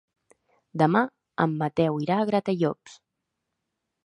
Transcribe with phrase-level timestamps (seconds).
[0.81, 1.03] Demà
[1.45, 2.97] en Mateu irà a Gratallops.